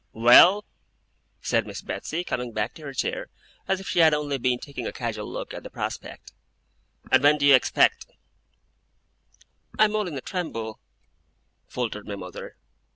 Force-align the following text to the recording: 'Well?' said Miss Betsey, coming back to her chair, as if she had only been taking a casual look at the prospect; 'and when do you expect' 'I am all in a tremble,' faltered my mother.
'Well?' 0.13 0.65
said 1.41 1.67
Miss 1.67 1.83
Betsey, 1.83 2.23
coming 2.23 2.53
back 2.53 2.73
to 2.73 2.81
her 2.81 2.93
chair, 2.95 3.29
as 3.67 3.79
if 3.79 3.87
she 3.87 3.99
had 3.99 4.15
only 4.15 4.39
been 4.39 4.57
taking 4.57 4.87
a 4.87 4.91
casual 4.91 5.31
look 5.31 5.53
at 5.53 5.61
the 5.61 5.69
prospect; 5.69 6.33
'and 7.11 7.21
when 7.21 7.37
do 7.37 7.45
you 7.45 7.53
expect' 7.53 8.07
'I 9.77 9.85
am 9.85 9.95
all 9.95 10.07
in 10.07 10.17
a 10.17 10.21
tremble,' 10.21 10.79
faltered 11.67 12.07
my 12.07 12.15
mother. 12.15 12.57